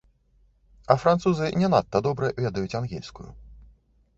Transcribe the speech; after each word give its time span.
А 0.93 0.95
французы 1.03 1.49
не 1.63 1.69
надта 1.73 1.97
добра 2.07 2.33
ведаюць 2.47 2.77
ангельскую. 2.81 3.29